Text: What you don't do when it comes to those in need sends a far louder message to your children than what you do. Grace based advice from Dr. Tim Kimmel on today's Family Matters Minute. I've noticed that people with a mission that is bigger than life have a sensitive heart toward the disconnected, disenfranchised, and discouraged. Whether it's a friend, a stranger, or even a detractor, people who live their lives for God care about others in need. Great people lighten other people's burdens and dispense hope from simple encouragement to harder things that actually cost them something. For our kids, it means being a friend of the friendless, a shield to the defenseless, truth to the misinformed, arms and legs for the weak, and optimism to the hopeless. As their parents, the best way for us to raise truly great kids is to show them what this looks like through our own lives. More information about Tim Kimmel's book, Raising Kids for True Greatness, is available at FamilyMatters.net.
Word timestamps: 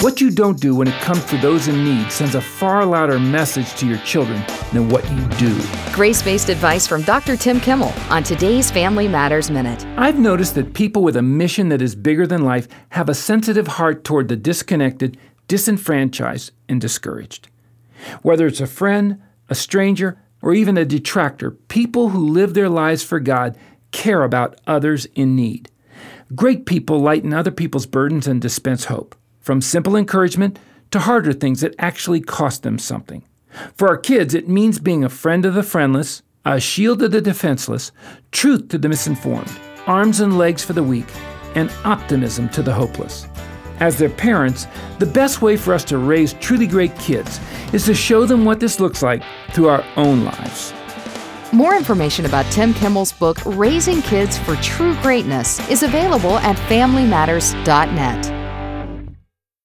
What 0.00 0.20
you 0.20 0.30
don't 0.30 0.60
do 0.60 0.76
when 0.76 0.86
it 0.86 1.00
comes 1.00 1.24
to 1.24 1.36
those 1.38 1.66
in 1.66 1.82
need 1.82 2.12
sends 2.12 2.36
a 2.36 2.40
far 2.40 2.86
louder 2.86 3.18
message 3.18 3.74
to 3.80 3.86
your 3.86 3.98
children 3.98 4.40
than 4.72 4.88
what 4.88 5.02
you 5.10 5.26
do. 5.30 5.60
Grace 5.92 6.22
based 6.22 6.50
advice 6.50 6.86
from 6.86 7.02
Dr. 7.02 7.36
Tim 7.36 7.58
Kimmel 7.58 7.92
on 8.08 8.22
today's 8.22 8.70
Family 8.70 9.08
Matters 9.08 9.50
Minute. 9.50 9.84
I've 9.96 10.20
noticed 10.20 10.54
that 10.54 10.72
people 10.72 11.02
with 11.02 11.16
a 11.16 11.22
mission 11.22 11.68
that 11.70 11.82
is 11.82 11.96
bigger 11.96 12.28
than 12.28 12.44
life 12.44 12.68
have 12.90 13.08
a 13.08 13.14
sensitive 13.14 13.66
heart 13.66 14.04
toward 14.04 14.28
the 14.28 14.36
disconnected, 14.36 15.18
disenfranchised, 15.48 16.52
and 16.68 16.80
discouraged. 16.80 17.48
Whether 18.22 18.46
it's 18.46 18.60
a 18.60 18.68
friend, 18.68 19.20
a 19.48 19.56
stranger, 19.56 20.16
or 20.40 20.54
even 20.54 20.78
a 20.78 20.84
detractor, 20.84 21.50
people 21.50 22.10
who 22.10 22.28
live 22.28 22.54
their 22.54 22.68
lives 22.68 23.02
for 23.02 23.18
God 23.18 23.58
care 23.90 24.22
about 24.22 24.60
others 24.64 25.06
in 25.16 25.34
need. 25.34 25.72
Great 26.36 26.66
people 26.66 27.00
lighten 27.00 27.32
other 27.32 27.50
people's 27.50 27.86
burdens 27.86 28.28
and 28.28 28.40
dispense 28.40 28.84
hope 28.84 29.16
from 29.48 29.62
simple 29.62 29.96
encouragement 29.96 30.58
to 30.90 30.98
harder 30.98 31.32
things 31.32 31.62
that 31.62 31.74
actually 31.78 32.20
cost 32.20 32.64
them 32.64 32.78
something. 32.78 33.24
For 33.76 33.88
our 33.88 33.96
kids, 33.96 34.34
it 34.34 34.46
means 34.46 34.78
being 34.78 35.02
a 35.02 35.08
friend 35.08 35.46
of 35.46 35.54
the 35.54 35.62
friendless, 35.62 36.22
a 36.44 36.60
shield 36.60 36.98
to 36.98 37.08
the 37.08 37.22
defenseless, 37.22 37.90
truth 38.30 38.68
to 38.68 38.76
the 38.76 38.90
misinformed, 38.90 39.50
arms 39.86 40.20
and 40.20 40.36
legs 40.36 40.62
for 40.62 40.74
the 40.74 40.82
weak, 40.82 41.06
and 41.54 41.72
optimism 41.86 42.50
to 42.50 42.62
the 42.62 42.74
hopeless. 42.74 43.26
As 43.80 43.96
their 43.96 44.10
parents, 44.10 44.66
the 44.98 45.06
best 45.06 45.40
way 45.40 45.56
for 45.56 45.72
us 45.72 45.84
to 45.84 45.96
raise 45.96 46.34
truly 46.34 46.66
great 46.66 46.94
kids 46.98 47.40
is 47.72 47.86
to 47.86 47.94
show 47.94 48.26
them 48.26 48.44
what 48.44 48.60
this 48.60 48.78
looks 48.78 49.02
like 49.02 49.22
through 49.54 49.68
our 49.68 49.84
own 49.96 50.26
lives. 50.26 50.74
More 51.54 51.74
information 51.74 52.26
about 52.26 52.44
Tim 52.52 52.74
Kimmel's 52.74 53.12
book, 53.12 53.38
Raising 53.46 54.02
Kids 54.02 54.36
for 54.36 54.56
True 54.56 54.94
Greatness, 55.00 55.66
is 55.70 55.82
available 55.82 56.36
at 56.40 56.56
FamilyMatters.net. 56.68 58.37